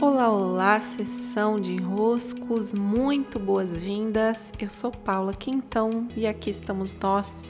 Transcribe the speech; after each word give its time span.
Olá, 0.00 0.28
olá, 0.28 0.80
sessão 0.80 1.54
de 1.54 1.72
enroscos, 1.72 2.72
muito 2.72 3.38
boas-vindas. 3.38 4.52
Eu 4.58 4.68
sou 4.68 4.90
Paula 4.90 5.32
Quintão 5.32 6.08
e 6.16 6.26
aqui 6.26 6.50
estamos 6.50 6.96
nós 6.96 7.44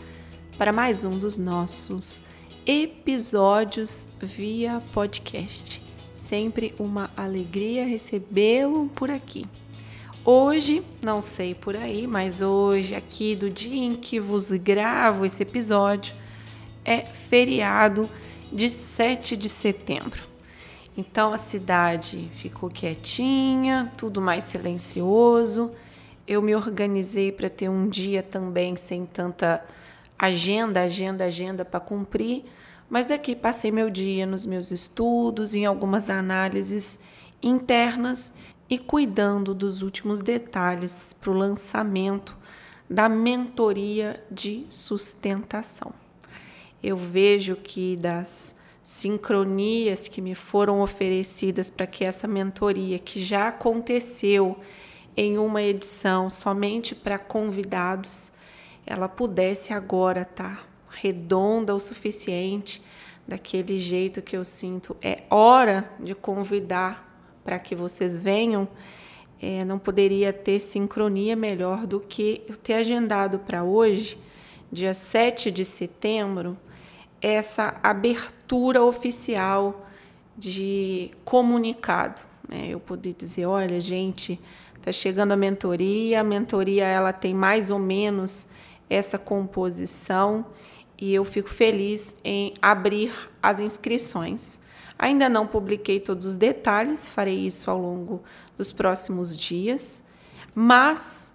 para 0.58 0.70
mais 0.70 1.04
um 1.04 1.18
dos 1.18 1.38
nossos 1.38 2.22
episódios 2.66 4.06
via 4.20 4.82
podcast. 4.92 5.82
Sempre 6.14 6.74
uma 6.78 7.10
alegria 7.16 7.86
recebê-lo 7.86 8.90
por 8.94 9.10
aqui. 9.10 9.46
Hoje, 10.22 10.82
não 11.02 11.22
sei 11.22 11.54
por 11.54 11.74
aí, 11.74 12.06
mas 12.06 12.42
hoje, 12.42 12.94
aqui 12.94 13.34
do 13.34 13.48
dia 13.48 13.84
em 13.84 13.96
que 13.96 14.20
vos 14.20 14.52
gravo 14.52 15.24
esse 15.24 15.42
episódio, 15.42 16.14
é 16.84 17.00
feriado 17.00 18.08
de 18.52 18.68
7 18.68 19.34
de 19.34 19.48
setembro. 19.48 20.33
Então 20.96 21.32
a 21.32 21.38
cidade 21.38 22.30
ficou 22.36 22.68
quietinha, 22.68 23.92
tudo 23.96 24.20
mais 24.20 24.44
silencioso. 24.44 25.72
Eu 26.26 26.40
me 26.40 26.54
organizei 26.54 27.32
para 27.32 27.50
ter 27.50 27.68
um 27.68 27.88
dia 27.88 28.22
também 28.22 28.76
sem 28.76 29.04
tanta 29.04 29.64
agenda, 30.18 30.80
agenda, 30.80 31.24
agenda 31.24 31.64
para 31.64 31.80
cumprir, 31.80 32.44
mas 32.88 33.06
daqui 33.06 33.34
passei 33.34 33.72
meu 33.72 33.90
dia 33.90 34.24
nos 34.24 34.46
meus 34.46 34.70
estudos, 34.70 35.54
em 35.54 35.66
algumas 35.66 36.08
análises 36.08 36.98
internas 37.42 38.32
e 38.70 38.78
cuidando 38.78 39.54
dos 39.54 39.82
últimos 39.82 40.22
detalhes 40.22 41.14
para 41.20 41.30
o 41.30 41.34
lançamento 41.34 42.36
da 42.88 43.08
mentoria 43.08 44.22
de 44.30 44.64
sustentação. 44.70 45.92
Eu 46.82 46.96
vejo 46.96 47.56
que 47.56 47.96
das 47.96 48.54
sincronias 48.84 50.06
que 50.06 50.20
me 50.20 50.34
foram 50.34 50.82
oferecidas 50.82 51.70
para 51.70 51.86
que 51.86 52.04
essa 52.04 52.28
mentoria, 52.28 52.98
que 52.98 53.24
já 53.24 53.48
aconteceu 53.48 54.58
em 55.16 55.38
uma 55.38 55.62
edição 55.62 56.28
somente 56.28 56.94
para 56.94 57.18
convidados, 57.18 58.30
ela 58.86 59.08
pudesse 59.08 59.72
agora 59.72 60.20
estar 60.22 60.56
tá 60.56 60.64
redonda 60.90 61.74
o 61.74 61.80
suficiente, 61.80 62.82
daquele 63.26 63.80
jeito 63.80 64.20
que 64.20 64.36
eu 64.36 64.44
sinto. 64.44 64.94
É 65.02 65.22
hora 65.30 65.90
de 65.98 66.14
convidar 66.14 67.10
para 67.42 67.58
que 67.58 67.74
vocês 67.74 68.16
venham. 68.16 68.68
É, 69.40 69.64
não 69.64 69.78
poderia 69.78 70.32
ter 70.32 70.58
sincronia 70.58 71.34
melhor 71.34 71.86
do 71.86 72.00
que 72.00 72.42
eu 72.48 72.56
ter 72.56 72.74
agendado 72.74 73.38
para 73.38 73.64
hoje, 73.64 74.18
dia 74.70 74.94
7 74.94 75.50
de 75.50 75.64
setembro, 75.64 76.56
essa 77.24 77.80
abertura 77.82 78.82
oficial 78.82 79.86
de 80.36 81.10
comunicado. 81.24 82.20
Né? 82.46 82.66
Eu 82.68 82.78
poder 82.78 83.14
dizer, 83.14 83.46
olha, 83.46 83.80
gente, 83.80 84.38
está 84.76 84.92
chegando 84.92 85.32
a 85.32 85.36
mentoria, 85.36 86.20
a 86.20 86.24
mentoria 86.24 86.84
ela 86.84 87.14
tem 87.14 87.32
mais 87.32 87.70
ou 87.70 87.78
menos 87.78 88.46
essa 88.90 89.18
composição 89.18 90.44
e 91.00 91.14
eu 91.14 91.24
fico 91.24 91.48
feliz 91.48 92.14
em 92.22 92.52
abrir 92.60 93.10
as 93.42 93.58
inscrições. 93.58 94.60
Ainda 94.98 95.26
não 95.26 95.46
publiquei 95.46 95.98
todos 96.00 96.26
os 96.26 96.36
detalhes, 96.36 97.08
farei 97.08 97.46
isso 97.46 97.70
ao 97.70 97.80
longo 97.80 98.22
dos 98.54 98.70
próximos 98.70 99.34
dias, 99.34 100.02
mas 100.54 101.32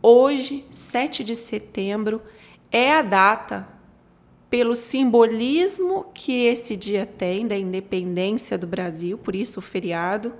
hoje, 0.00 0.64
7 0.70 1.24
de 1.24 1.34
setembro, 1.34 2.22
é 2.70 2.92
a 2.92 3.02
data 3.02 3.77
pelo 4.50 4.74
simbolismo 4.74 6.06
que 6.14 6.46
esse 6.46 6.76
dia 6.76 7.04
tem 7.04 7.46
da 7.46 7.56
independência 7.56 8.56
do 8.56 8.66
Brasil, 8.66 9.18
por 9.18 9.34
isso 9.34 9.58
o 9.58 9.62
feriado, 9.62 10.34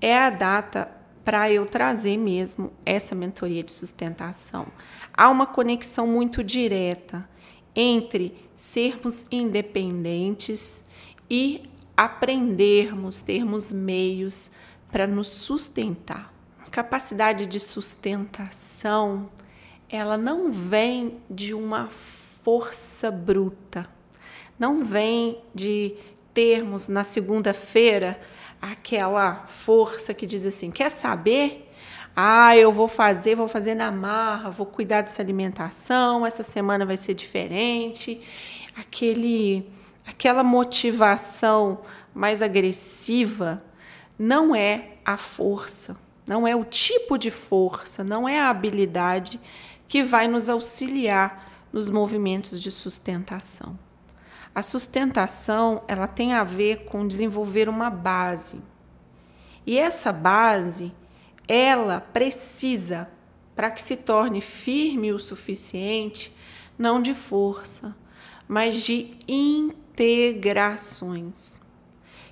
é 0.00 0.16
a 0.16 0.30
data 0.30 0.90
para 1.24 1.50
eu 1.50 1.64
trazer 1.66 2.16
mesmo 2.16 2.72
essa 2.84 3.14
mentoria 3.14 3.62
de 3.62 3.70
sustentação. 3.72 4.66
Há 5.12 5.28
uma 5.28 5.46
conexão 5.46 6.06
muito 6.06 6.42
direta 6.42 7.28
entre 7.74 8.34
sermos 8.56 9.26
independentes 9.30 10.84
e 11.28 11.68
aprendermos, 11.96 13.20
termos 13.20 13.70
meios 13.70 14.50
para 14.90 15.06
nos 15.06 15.28
sustentar. 15.28 16.34
capacidade 16.70 17.46
de 17.46 17.58
sustentação, 17.58 19.28
ela 19.88 20.16
não 20.16 20.52
vem 20.52 21.18
de 21.28 21.52
uma 21.52 21.88
força 22.42 23.10
bruta. 23.10 23.88
Não 24.58 24.84
vem 24.84 25.38
de 25.54 25.94
termos 26.34 26.88
na 26.88 27.04
segunda-feira 27.04 28.20
aquela 28.60 29.46
força 29.46 30.12
que 30.12 30.26
diz 30.26 30.44
assim: 30.44 30.70
quer 30.70 30.90
saber? 30.90 31.66
Ah, 32.14 32.56
eu 32.56 32.72
vou 32.72 32.88
fazer, 32.88 33.36
vou 33.36 33.48
fazer 33.48 33.74
na 33.74 33.90
marra, 33.90 34.50
vou 34.50 34.66
cuidar 34.66 35.02
dessa 35.02 35.22
alimentação, 35.22 36.26
essa 36.26 36.42
semana 36.42 36.84
vai 36.84 36.96
ser 36.96 37.14
diferente. 37.14 38.20
Aquele, 38.76 39.70
aquela 40.06 40.42
motivação 40.42 41.80
mais 42.12 42.42
agressiva 42.42 43.62
não 44.18 44.54
é 44.54 44.96
a 45.04 45.16
força, 45.16 45.96
não 46.26 46.46
é 46.46 46.54
o 46.54 46.64
tipo 46.64 47.16
de 47.16 47.30
força, 47.30 48.02
não 48.04 48.28
é 48.28 48.40
a 48.40 48.50
habilidade 48.50 49.40
que 49.88 50.02
vai 50.02 50.28
nos 50.28 50.48
auxiliar 50.48 51.50
nos 51.72 51.88
movimentos 51.88 52.60
de 52.60 52.70
sustentação. 52.70 53.78
A 54.54 54.62
sustentação, 54.62 55.82
ela 55.86 56.06
tem 56.08 56.32
a 56.32 56.42
ver 56.42 56.84
com 56.84 57.06
desenvolver 57.06 57.68
uma 57.68 57.88
base. 57.88 58.60
E 59.64 59.78
essa 59.78 60.12
base, 60.12 60.92
ela 61.46 62.00
precisa, 62.00 63.08
para 63.54 63.70
que 63.70 63.80
se 63.80 63.94
torne 63.96 64.40
firme 64.40 65.12
o 65.12 65.20
suficiente, 65.20 66.34
não 66.76 67.00
de 67.00 67.14
força, 67.14 67.96
mas 68.48 68.82
de 68.82 69.16
integrações. 69.28 71.60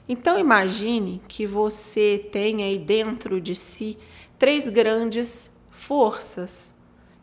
Então 0.09 0.37
imagine 0.38 1.22
que 1.28 1.47
você 1.47 2.28
tem 2.32 2.65
aí 2.65 2.78
dentro 2.78 3.41
de 3.41 3.54
si 3.54 3.97
três 4.38 4.69
grandes 4.69 5.56
forças, 5.71 6.75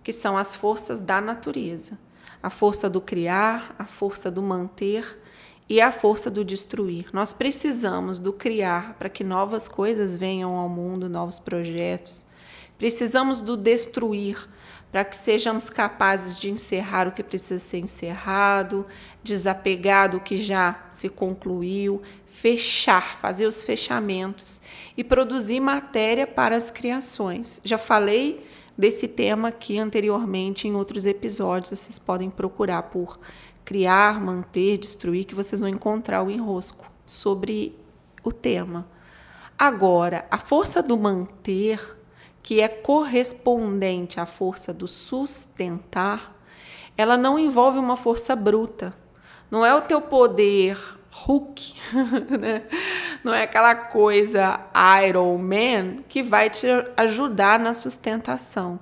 que 0.03 0.13
são 0.13 0.37
as 0.37 0.55
forças 0.55 1.01
da 1.01 1.19
natureza 1.19 2.04
a 2.45 2.49
força 2.51 2.87
do 2.87 3.01
criar, 3.01 3.73
a 3.79 3.87
força 3.87 4.29
do 4.29 4.39
manter 4.39 5.19
e 5.67 5.81
a 5.81 5.91
força 5.91 6.29
do 6.29 6.45
destruir. 6.45 7.07
Nós 7.11 7.33
precisamos 7.33 8.19
do 8.19 8.31
criar 8.31 8.93
para 8.99 9.09
que 9.09 9.23
novas 9.23 9.67
coisas 9.67 10.15
venham 10.15 10.55
ao 10.55 10.69
mundo, 10.69 11.09
novos 11.09 11.39
projetos. 11.39 12.23
Precisamos 12.77 13.41
do 13.41 13.57
destruir 13.57 14.47
para 14.91 15.03
que 15.03 15.15
sejamos 15.15 15.71
capazes 15.71 16.39
de 16.39 16.51
encerrar 16.51 17.07
o 17.07 17.11
que 17.13 17.23
precisa 17.23 17.57
ser 17.57 17.79
encerrado, 17.79 18.85
desapegar 19.23 20.11
do 20.11 20.19
que 20.19 20.37
já 20.37 20.85
se 20.87 21.09
concluiu, 21.09 22.03
fechar, 22.27 23.17
fazer 23.17 23.47
os 23.47 23.63
fechamentos 23.63 24.61
e 24.95 25.03
produzir 25.03 25.59
matéria 25.59 26.27
para 26.27 26.55
as 26.55 26.69
criações. 26.69 27.59
Já 27.65 27.79
falei 27.79 28.45
desse 28.77 29.07
tema 29.07 29.49
aqui 29.49 29.77
anteriormente 29.77 30.67
em 30.67 30.75
outros 30.75 31.05
episódios. 31.05 31.79
Vocês 31.79 31.99
podem 31.99 32.29
procurar 32.29 32.83
por 32.83 33.19
criar, 33.63 34.21
manter, 34.21 34.77
destruir, 34.77 35.25
que 35.25 35.35
vocês 35.35 35.61
vão 35.61 35.69
encontrar 35.69 36.23
o 36.23 36.29
enrosco 36.29 36.85
sobre 37.03 37.77
o 38.23 38.31
tema. 38.31 38.87
Agora, 39.57 40.25
a 40.29 40.37
força 40.37 40.83
do 40.83 40.97
manter, 40.97 41.97
que 42.43 42.59
é 42.59 42.67
correspondente 42.67 44.19
à 44.19 44.25
força 44.25 44.73
do 44.73 44.87
sustentar, 44.87 46.35
ela 46.97 47.17
não 47.17 47.39
envolve 47.39 47.79
uma 47.79 47.95
força 47.95 48.35
bruta. 48.35 48.93
Não 49.49 49.65
é 49.65 49.73
o 49.73 49.81
teu 49.81 50.01
poder 50.01 50.77
Hulk, 51.11 51.75
né? 52.37 52.63
Não 53.25 53.33
é 53.33 53.41
aquela 53.41 53.73
coisa 53.73 54.59
Iron 55.03 55.39
Man 55.39 56.03
que 56.07 56.21
vai 56.21 56.47
te 56.47 56.67
ajudar 56.95 57.57
na 57.57 57.73
sustentação. 57.73 58.79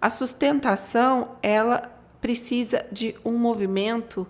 A 0.00 0.10
sustentação, 0.10 1.36
ela 1.40 1.96
precisa 2.20 2.84
de 2.90 3.14
um 3.24 3.38
movimento 3.38 4.26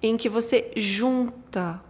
em 0.00 0.16
que 0.16 0.28
você 0.28 0.70
junta 0.76 1.82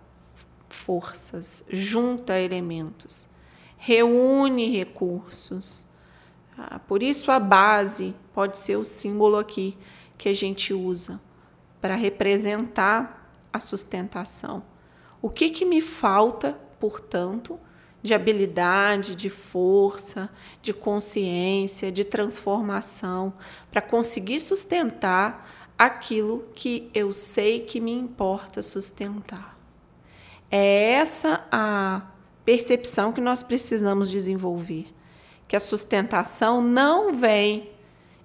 forças, 0.67 1.63
junta 1.69 2.41
elementos, 2.41 3.29
reúne 3.77 4.71
recursos. 4.71 5.87
Ah, 6.57 6.79
por 6.79 7.03
isso 7.03 7.31
a 7.31 7.39
base 7.39 8.15
pode 8.33 8.57
ser 8.57 8.77
o 8.77 8.85
símbolo 8.85 9.37
aqui 9.37 9.77
que 10.17 10.31
a 10.31 10.35
gente 10.35 10.73
usa 10.73 11.21
para 11.83 11.97
representar 11.97 13.31
a 13.53 13.61
sustentação. 13.61 14.63
O 15.21 15.29
que, 15.29 15.51
que 15.51 15.67
me 15.67 15.83
falta, 15.83 16.59
portanto, 16.81 17.61
de 18.03 18.15
habilidade, 18.15 19.15
de 19.15 19.29
força, 19.29 20.31
de 20.63 20.73
consciência, 20.73 21.93
de 21.93 22.05
transformação, 22.05 23.33
para 23.71 23.83
conseguir 23.83 24.41
sustentar 24.41 25.49
aquilo 25.79 26.47
que 26.55 26.91
eu 26.95 27.13
sei 27.13 27.61
que 27.61 27.81
me 27.81 27.93
importa 27.93 28.63
sustentar. 28.63 29.59
É 30.51 30.93
essa 30.93 31.47
a 31.53 32.03
percepção 32.45 33.13
que 33.13 33.21
nós 33.21 33.43
precisamos 33.43 34.11
desenvolver, 34.11 34.93
que 35.47 35.55
a 35.55 35.61
sustentação 35.61 36.63
não 36.63 37.13
vem 37.13 37.71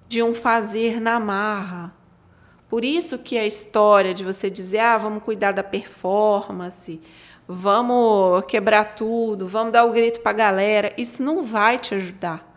de 0.08 0.22
um 0.22 0.34
fazer 0.34 1.00
na 1.00 1.20
marra. 1.20 1.94
Por 2.68 2.84
isso 2.84 3.18
que 3.18 3.38
a 3.38 3.46
história 3.46 4.12
de 4.12 4.24
você 4.24 4.50
dizer, 4.50 4.80
ah, 4.80 4.98
vamos 4.98 5.22
cuidar 5.22 5.52
da 5.52 5.62
performance, 5.62 7.00
vamos 7.48 8.44
quebrar 8.46 8.96
tudo, 8.96 9.46
vamos 9.46 9.72
dar 9.72 9.84
o 9.84 9.92
grito 9.92 10.20
para 10.20 10.30
a 10.30 10.34
galera, 10.34 10.92
isso 10.96 11.22
não 11.22 11.42
vai 11.42 11.78
te 11.78 11.94
ajudar 11.94 12.54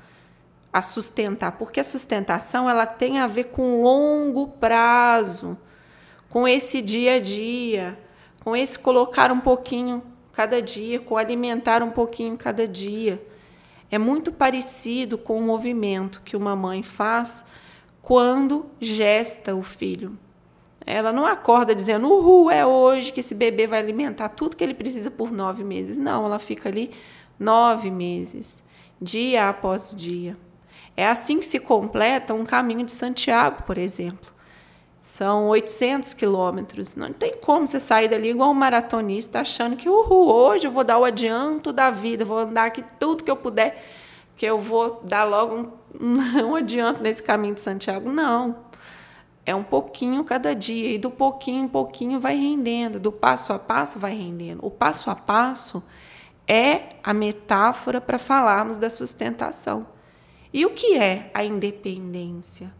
a 0.71 0.81
sustentar, 0.81 1.53
porque 1.53 1.79
a 1.79 1.83
sustentação 1.83 2.69
ela 2.69 2.85
tem 2.85 3.19
a 3.19 3.27
ver 3.27 3.45
com 3.45 3.81
longo 3.81 4.47
prazo, 4.47 5.57
com 6.29 6.47
esse 6.47 6.81
dia 6.81 7.15
a 7.15 7.19
dia, 7.19 7.97
com 8.43 8.55
esse 8.55 8.77
colocar 8.77 9.31
um 9.31 9.39
pouquinho 9.39 10.03
cada 10.31 10.61
dia, 10.61 10.99
com 10.99 11.17
alimentar 11.17 11.81
um 11.81 11.91
pouquinho 11.91 12.37
cada 12.37 12.67
dia. 12.67 13.21
É 13.91 13.97
muito 13.97 14.31
parecido 14.31 15.17
com 15.17 15.39
o 15.39 15.41
movimento 15.41 16.21
que 16.23 16.37
uma 16.37 16.55
mãe 16.55 16.83
faz 16.83 17.45
quando 18.01 18.67
gesta 18.79 19.55
o 19.55 19.63
filho. 19.63 20.17
Ela 20.91 21.13
não 21.13 21.23
acorda 21.23 21.75
dizendo, 21.75 22.07
uhul, 22.07 22.49
é 22.49 22.65
hoje 22.65 23.13
que 23.13 23.19
esse 23.19 23.35
bebê 23.35 23.67
vai 23.67 23.77
alimentar 23.77 24.27
tudo 24.29 24.57
que 24.57 24.63
ele 24.63 24.73
precisa 24.73 25.11
por 25.11 25.31
nove 25.31 25.63
meses. 25.63 25.99
Não, 25.99 26.25
ela 26.25 26.39
fica 26.39 26.67
ali 26.67 26.89
nove 27.37 27.91
meses, 27.91 28.63
dia 28.99 29.49
após 29.49 29.95
dia. 29.95 30.35
É 30.97 31.05
assim 31.05 31.37
que 31.37 31.45
se 31.45 31.59
completa 31.59 32.33
um 32.33 32.43
caminho 32.43 32.83
de 32.83 32.91
Santiago, 32.91 33.61
por 33.67 33.77
exemplo. 33.77 34.31
São 34.99 35.49
800 35.49 36.15
quilômetros. 36.15 36.95
Não 36.95 37.13
tem 37.13 37.37
como 37.37 37.67
você 37.67 37.79
sair 37.79 38.07
dali 38.07 38.31
igual 38.31 38.49
um 38.49 38.55
maratonista 38.55 39.41
achando 39.41 39.75
que, 39.75 39.87
uhul, 39.87 40.27
hoje 40.27 40.65
eu 40.65 40.71
vou 40.71 40.83
dar 40.83 40.97
o 40.97 41.05
adianto 41.05 41.71
da 41.71 41.91
vida, 41.91 42.25
vou 42.25 42.39
andar 42.39 42.65
aqui 42.65 42.83
tudo 42.99 43.23
que 43.23 43.29
eu 43.29 43.37
puder, 43.37 43.85
que 44.35 44.45
eu 44.47 44.57
vou 44.57 45.01
dar 45.03 45.23
logo 45.23 45.71
um, 46.01 46.17
um 46.49 46.55
adianto 46.55 47.03
nesse 47.03 47.21
caminho 47.21 47.53
de 47.53 47.61
Santiago. 47.61 48.09
Não. 48.11 48.68
É 49.49 49.55
um 49.55 49.63
pouquinho 49.63 50.23
cada 50.23 50.53
dia, 50.53 50.93
e 50.93 50.99
do 50.99 51.09
pouquinho 51.09 51.65
em 51.65 51.67
pouquinho 51.67 52.19
vai 52.19 52.35
rendendo, 52.35 52.99
do 52.99 53.11
passo 53.11 53.51
a 53.51 53.57
passo 53.57 53.97
vai 53.97 54.15
rendendo. 54.15 54.63
O 54.63 54.69
passo 54.69 55.09
a 55.09 55.15
passo 55.15 55.83
é 56.47 56.97
a 57.03 57.15
metáfora 57.15 57.99
para 57.99 58.19
falarmos 58.19 58.77
da 58.77 58.91
sustentação. 58.91 59.87
E 60.53 60.67
o 60.67 60.69
que 60.69 60.95
é 60.99 61.31
a 61.33 61.43
independência? 61.43 62.71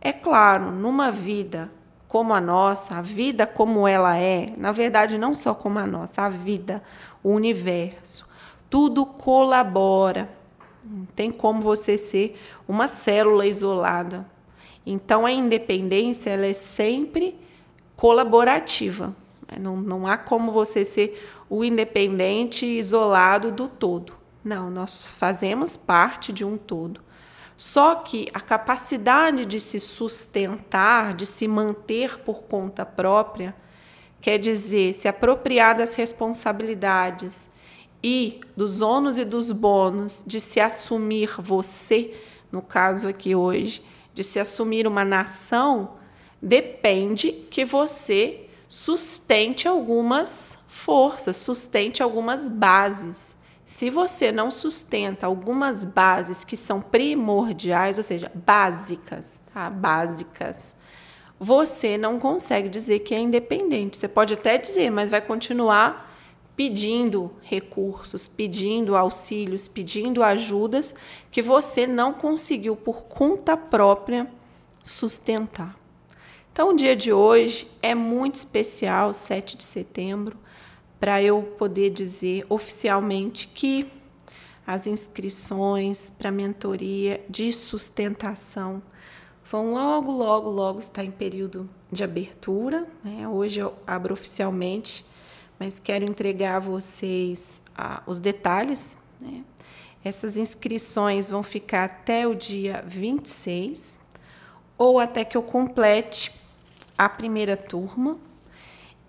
É 0.00 0.12
claro, 0.12 0.70
numa 0.70 1.10
vida 1.10 1.72
como 2.06 2.32
a 2.32 2.40
nossa, 2.40 2.98
a 2.98 3.02
vida 3.02 3.44
como 3.44 3.88
ela 3.88 4.16
é, 4.16 4.54
na 4.56 4.70
verdade, 4.70 5.18
não 5.18 5.34
só 5.34 5.52
como 5.52 5.80
a 5.80 5.86
nossa, 5.88 6.22
a 6.22 6.28
vida, 6.28 6.84
o 7.20 7.30
universo, 7.30 8.28
tudo 8.70 9.04
colabora. 9.04 10.30
Não 10.84 11.04
tem 11.04 11.32
como 11.32 11.60
você 11.60 11.98
ser 11.98 12.40
uma 12.68 12.86
célula 12.86 13.44
isolada. 13.44 14.24
Então, 14.84 15.24
a 15.24 15.32
independência 15.32 16.30
ela 16.30 16.46
é 16.46 16.52
sempre 16.52 17.36
colaborativa. 17.96 19.14
Não, 19.60 19.76
não 19.76 20.06
há 20.06 20.16
como 20.16 20.50
você 20.50 20.84
ser 20.84 21.28
o 21.48 21.64
independente 21.64 22.66
isolado 22.66 23.52
do 23.52 23.68
todo. 23.68 24.14
Não, 24.44 24.70
nós 24.70 25.12
fazemos 25.12 25.76
parte 25.76 26.32
de 26.32 26.44
um 26.44 26.56
todo. 26.56 27.00
Só 27.56 27.96
que 27.96 28.28
a 28.34 28.40
capacidade 28.40 29.44
de 29.44 29.60
se 29.60 29.78
sustentar, 29.78 31.14
de 31.14 31.24
se 31.26 31.46
manter 31.46 32.18
por 32.20 32.44
conta 32.44 32.84
própria, 32.84 33.54
quer 34.20 34.38
dizer, 34.38 34.94
se 34.94 35.06
apropriar 35.06 35.76
das 35.76 35.94
responsabilidades 35.94 37.50
e 38.02 38.40
dos 38.56 38.80
ônus 38.80 39.16
e 39.16 39.24
dos 39.24 39.52
bônus 39.52 40.24
de 40.26 40.40
se 40.40 40.58
assumir 40.58 41.34
você, 41.38 42.12
no 42.50 42.62
caso 42.62 43.06
aqui 43.06 43.34
hoje, 43.34 43.82
de 44.14 44.22
se 44.22 44.38
assumir 44.38 44.86
uma 44.86 45.04
nação, 45.04 45.94
depende 46.40 47.32
que 47.50 47.64
você 47.64 48.46
sustente 48.68 49.68
algumas 49.68 50.58
forças, 50.68 51.36
sustente 51.36 52.02
algumas 52.02 52.48
bases. 52.48 53.36
Se 53.64 53.88
você 53.90 54.32
não 54.32 54.50
sustenta 54.50 55.26
algumas 55.26 55.84
bases 55.84 56.44
que 56.44 56.56
são 56.56 56.80
primordiais, 56.80 57.96
ou 57.96 58.04
seja, 58.04 58.30
básicas, 58.34 59.40
tá? 59.52 59.70
Básicas, 59.70 60.74
você 61.38 61.96
não 61.96 62.18
consegue 62.18 62.68
dizer 62.68 63.00
que 63.00 63.14
é 63.14 63.18
independente. 63.18 63.96
Você 63.96 64.08
pode 64.08 64.34
até 64.34 64.58
dizer, 64.58 64.90
mas 64.90 65.10
vai 65.10 65.20
continuar 65.20 66.11
pedindo 66.56 67.30
recursos, 67.42 68.28
pedindo 68.28 68.96
auxílios, 68.96 69.66
pedindo 69.66 70.22
ajudas 70.22 70.94
que 71.30 71.40
você 71.40 71.86
não 71.86 72.12
conseguiu 72.12 72.76
por 72.76 73.04
conta 73.04 73.56
própria 73.56 74.30
sustentar. 74.82 75.78
Então, 76.52 76.70
o 76.70 76.76
dia 76.76 76.94
de 76.94 77.12
hoje 77.12 77.66
é 77.80 77.94
muito 77.94 78.34
especial, 78.34 79.14
7 79.14 79.56
de 79.56 79.64
setembro 79.64 80.36
para 81.02 81.20
eu 81.20 81.42
poder 81.58 81.90
dizer 81.90 82.46
oficialmente 82.48 83.48
que 83.48 83.90
as 84.64 84.86
inscrições 84.86 86.10
para 86.10 86.30
mentoria 86.30 87.20
de 87.28 87.52
sustentação 87.52 88.80
vão 89.50 89.74
logo, 89.74 90.12
logo, 90.12 90.48
logo 90.48 90.78
estar 90.78 91.04
em 91.04 91.10
período 91.10 91.68
de 91.90 92.04
abertura. 92.04 92.86
Né? 93.02 93.26
Hoje 93.26 93.58
eu 93.58 93.74
abro 93.84 94.14
oficialmente, 94.14 95.04
mas 95.62 95.78
quero 95.78 96.04
entregar 96.04 96.56
a 96.56 96.58
vocês 96.58 97.62
ah, 97.76 98.02
os 98.04 98.18
detalhes. 98.18 98.96
Né? 99.20 99.44
Essas 100.04 100.36
inscrições 100.36 101.30
vão 101.30 101.40
ficar 101.40 101.84
até 101.84 102.26
o 102.26 102.34
dia 102.34 102.82
26 102.84 103.96
ou 104.76 104.98
até 104.98 105.24
que 105.24 105.36
eu 105.36 105.42
complete 105.44 106.32
a 106.98 107.08
primeira 107.08 107.56
turma. 107.56 108.18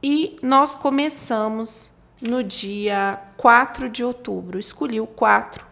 E 0.03 0.37
nós 0.43 0.75
começamos 0.75 1.91
no 2.21 2.43
dia 2.43 3.19
4 3.35 3.89
de 3.89 4.03
outubro. 4.03 4.59
Escolhi 4.59 5.01
o 5.01 5.07
4 5.07 5.65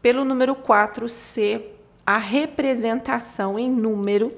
pelo 0.00 0.24
número 0.24 0.54
4 0.54 1.06
ser 1.10 1.84
a 2.06 2.16
representação 2.16 3.58
em 3.58 3.70
número 3.70 4.32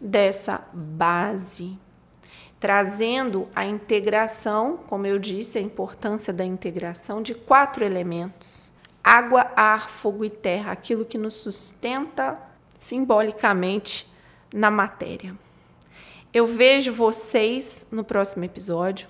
dessa 0.00 0.62
base, 0.72 1.76
trazendo 2.60 3.48
a 3.56 3.64
integração, 3.64 4.76
como 4.86 5.06
eu 5.06 5.18
disse, 5.18 5.58
a 5.58 5.62
importância 5.62 6.32
da 6.32 6.44
integração 6.44 7.22
de 7.22 7.34
quatro 7.34 7.82
elementos: 7.82 8.72
água, 9.02 9.50
ar, 9.56 9.88
fogo 9.88 10.24
e 10.24 10.30
terra, 10.30 10.70
aquilo 10.70 11.06
que 11.06 11.16
nos 11.16 11.34
sustenta 11.34 12.38
simbolicamente 12.78 14.06
na 14.52 14.70
matéria. 14.70 15.34
Eu 16.32 16.46
vejo 16.46 16.92
vocês 16.92 17.86
no 17.90 18.04
próximo 18.04 18.44
episódio. 18.44 19.08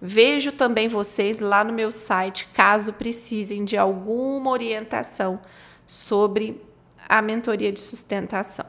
Vejo 0.00 0.52
também 0.52 0.86
vocês 0.86 1.40
lá 1.40 1.64
no 1.64 1.72
meu 1.72 1.90
site, 1.90 2.48
caso 2.52 2.92
precisem 2.92 3.64
de 3.64 3.76
alguma 3.76 4.50
orientação 4.50 5.40
sobre 5.86 6.62
a 7.08 7.20
mentoria 7.22 7.72
de 7.72 7.80
sustentação. 7.80 8.66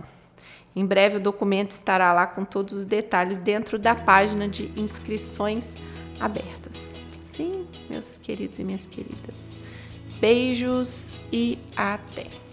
Em 0.80 0.86
breve 0.86 1.18
o 1.18 1.20
documento 1.20 1.72
estará 1.72 2.14
lá 2.14 2.26
com 2.26 2.46
todos 2.46 2.74
os 2.74 2.86
detalhes 2.86 3.38
dentro 3.38 3.78
da 3.78 3.94
página 3.94 4.48
de 4.48 4.72
inscrições 4.80 5.76
abertas. 6.18 6.96
Sim, 7.22 7.68
meus 7.90 8.16
queridos 8.16 8.60
e 8.60 8.64
minhas 8.64 8.86
queridas. 8.86 9.58
Beijos 10.22 11.20
e 11.34 11.60
até! 11.76 12.49